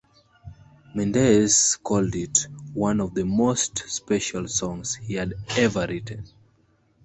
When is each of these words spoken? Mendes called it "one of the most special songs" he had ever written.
Mendes 0.95 1.75
called 1.75 2.15
it 2.15 2.47
"one 2.73 2.99
of 3.01 3.13
the 3.13 3.23
most 3.23 3.87
special 3.87 4.47
songs" 4.47 4.95
he 4.95 5.13
had 5.13 5.35
ever 5.55 5.85
written. 5.87 6.25